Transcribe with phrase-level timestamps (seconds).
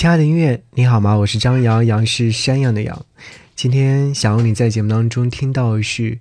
[0.00, 1.14] 亲爱的音乐，你好吗？
[1.14, 3.04] 我是张扬，杨是山羊的羊。
[3.54, 6.18] 今天想要你在节目当中听到的是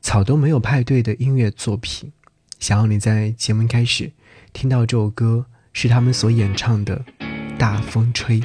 [0.00, 2.10] 草都没有派对的音乐作品。
[2.58, 4.10] 想要你在节目开始
[4.54, 7.04] 听到这首歌，是他们所演唱的
[7.58, 8.40] 《大风吹》。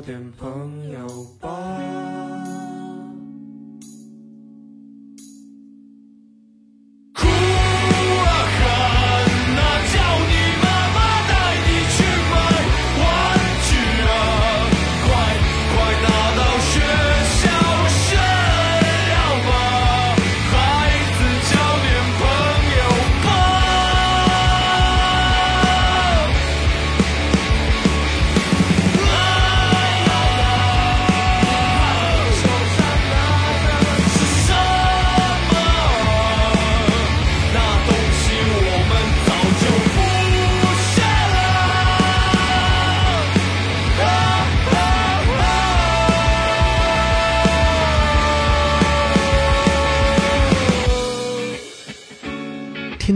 [0.00, 0.89] 点朋友。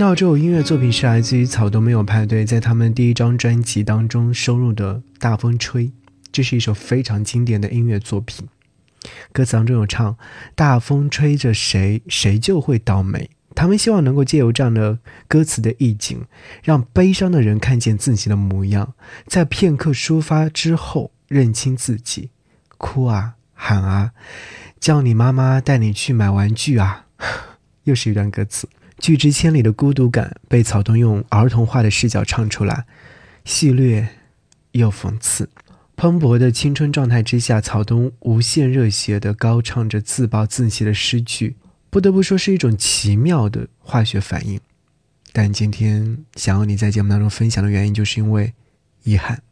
[0.04, 5.86] 到这首音乐作品是来自于草东没有派对在他们第一张专辑当中收录的《大风吹》，
[6.30, 8.46] 这是一首非常经典的音乐作品。
[9.32, 10.14] 歌词当中有唱
[10.54, 16.26] ：“大风吹着谁，谁就会倒霉。”他们希望能够借由这样的歌词的意境，
[16.62, 18.92] 让悲伤的人看见自己的模样，
[19.26, 22.28] 在片刻抒发之后认清自己，
[22.76, 24.10] 哭啊喊啊，
[24.78, 27.06] 叫你妈妈带你去买玩具啊，
[27.84, 28.68] 又是一段歌词。
[28.98, 32.86] 拒之千里的孤独感被草东用儿童化的视角唱出来，
[33.44, 34.06] 戏谑
[34.72, 35.50] 又讽刺。
[35.96, 41.56] 蓬勃的青春状态之下，草东无限热血地高唱着自暴自弃的诗句，
[41.90, 44.60] 不得不说是一种奇妙的化学反应。
[45.32, 48.54] 但今天想要你在节目当中分享的原因，就是因为
[49.02, 49.42] 遗憾。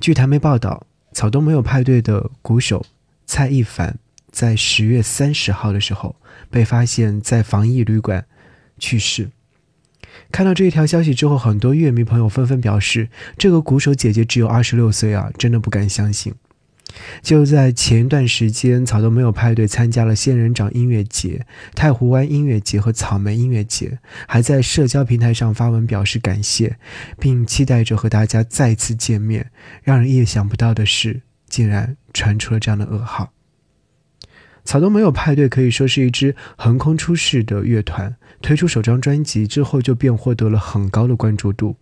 [0.00, 2.86] 据台媒报道，草东没有派对的鼓手
[3.26, 3.98] 蔡一凡
[4.30, 6.16] 在十月三十号的时候
[6.50, 8.24] 被发现在防疫旅馆。
[8.82, 9.30] 去世，
[10.32, 13.08] 看到这一条消息之后，很多乐迷朋友纷纷表示，
[13.38, 16.34] 这个鼓手姐姐只有二十六岁啊，真的不敢相信。
[17.22, 21.46] 就在前一段时间，草东没有派对参加了仙人掌音乐节、
[21.76, 26.76] 太湖湾音乐节和草莓音乐节，还在社交平台上发文表示感谢，
[27.20, 29.52] 并期待着和大家再次见面。
[29.84, 33.32] 让人意想不到的是，竟然传出了这样的噩耗。
[34.64, 41.76] 草东没有派对可以说是一支横空出世的乐团，推出首张专辑之后就便获得了很高的关注度。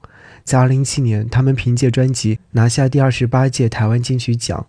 [0.44, 4.67] 在2017年，他们凭借专辑拿下第二十八届台湾金曲奖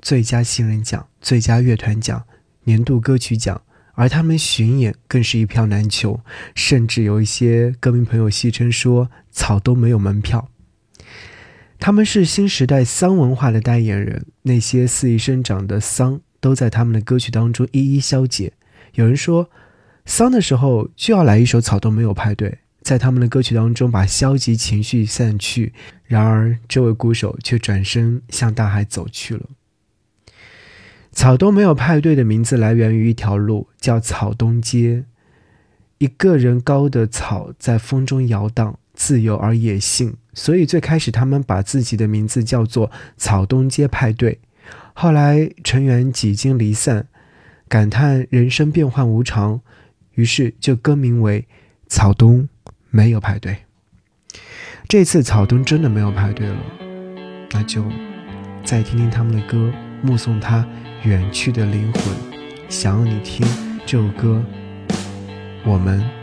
[0.00, 2.24] 最佳新人奖、最佳乐团奖、
[2.64, 3.62] 年度歌曲奖，
[3.94, 6.20] 而他们巡演更是一票难求，
[6.56, 10.48] 甚至有一些歌迷朋友戏称说草东没有门票。
[11.78, 16.20] 他们是新时代丧文化的代言人，那些肆意生长的丧。
[16.42, 18.52] 都在他们的歌曲当中一一消解。
[18.94, 19.48] 有人说，
[20.04, 22.50] 丧的时候就要来一首《草东没有派对》，
[22.82, 25.72] 在他们的歌曲当中把消极情绪散去。
[26.04, 29.46] 然而，这位鼓手却转身向大海走去了。
[31.12, 35.04] 草东没有派对的名字来源于一条路，叫草东街。
[35.98, 44.40] 一个人高的草在风中摇荡，自由而野性，所以最开始他们把自己的名字叫做草东街派对。
[44.94, 47.06] 后来成员几经离散，
[47.68, 49.60] 感叹人生变幻无常，
[50.14, 51.46] 于是就更名为
[51.88, 52.48] 草东
[52.90, 53.58] 没有派对。
[54.88, 56.56] 这次草东真的没有派对了，
[57.52, 57.84] 那就
[58.64, 59.72] 再听听他们的歌，
[60.02, 60.66] 目送他
[61.04, 62.02] 远去的灵魂。
[62.68, 63.46] 想要你听
[63.86, 64.44] 这首歌，
[65.64, 66.21] 我们。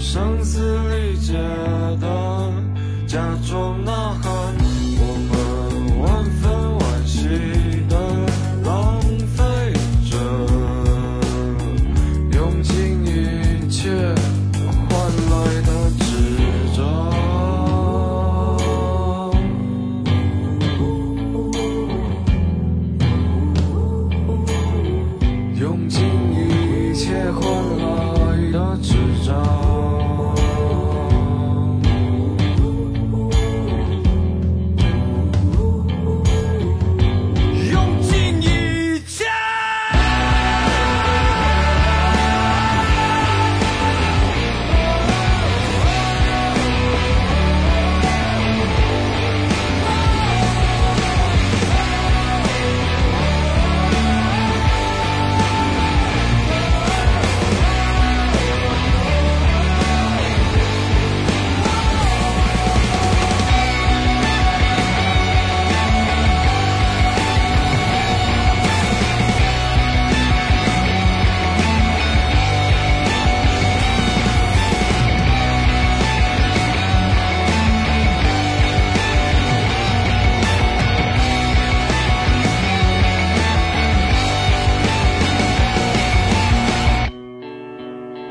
[0.00, 0.69] 生死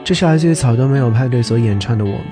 [0.10, 2.26] 这是来自于草东没有派对所演唱的《我们》。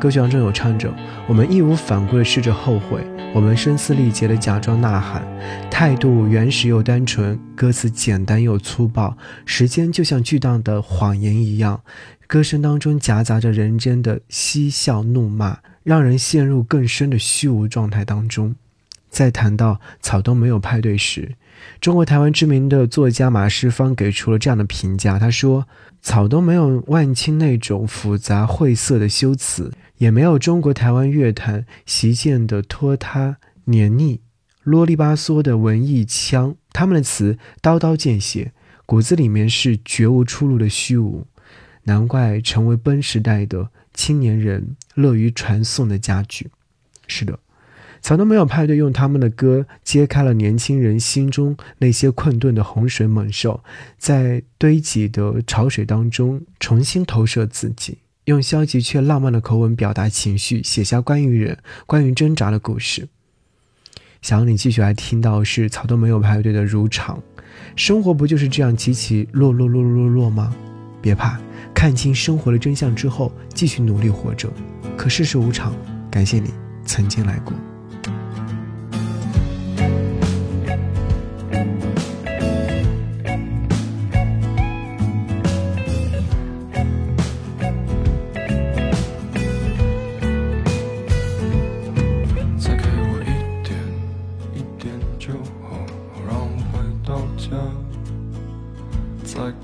[0.00, 0.90] 歌曲当中有唱着
[1.28, 5.22] ：“我们义无反顾地试着后悔，我们声嘶力竭地假装呐喊，
[5.70, 9.14] 态度原始又单纯，歌词简单又粗暴。
[9.44, 11.82] 时间就像巨大的谎言一样，
[12.26, 18.54] 歌声当中夹杂着人间的嬉笑怒骂，让人陷入更深的虚无状态当中。”
[19.10, 21.34] 在谈到草东没有派对时，
[21.80, 25.66] 中国台湾知名的作家马世芳给出了这样的评价：“他说，
[26.02, 34.20] 草东没有万青那种复杂晦涩的修辞，也没有中国台湾乐坛习见的拖沓黏腻、
[34.62, 36.54] 啰里吧嗦的文艺腔。
[36.72, 38.52] 他们的词刀刀见血，
[38.86, 41.26] 骨子里面是绝无出路的虚无。
[41.84, 46.50] 难怪成为奔时代的青年人乐于传颂的佳句。
[47.06, 47.38] 是的。”
[48.02, 53.62] 草东没有派对，用他们的歌揭开了年轻人心中那些困顿的洪水猛兽，
[53.98, 63.08] 在堆积的潮水当中重新投射自己，用消极却浪漫的口吻表达情绪，写下关于人、关于挣扎的故事。
[64.22, 67.22] 想要你继续来听到是草东没有派对的如常，
[67.76, 70.54] 生活不就是这样起起落落落落落落吗？
[71.02, 71.40] 别怕，
[71.74, 74.52] 看清生活的真相之后，继续努力活着。
[74.96, 75.74] 可世事无常，
[76.10, 76.50] 感谢你
[76.84, 77.54] 曾经来过。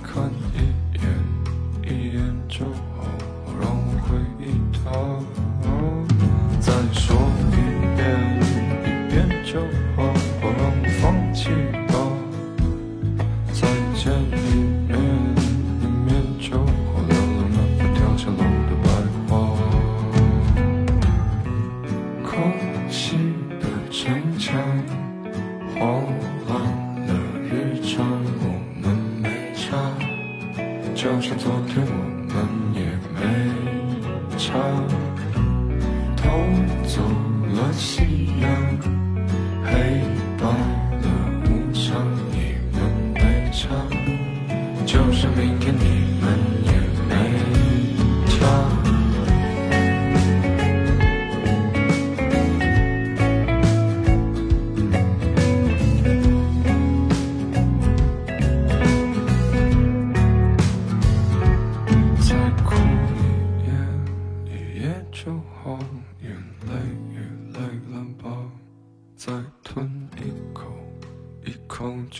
[0.02, 0.25] Gott.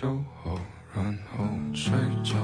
[0.07, 0.59] 酒后
[0.95, 1.45] 然后
[1.75, 2.37] 睡着